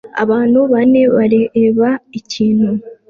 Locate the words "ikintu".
2.19-2.69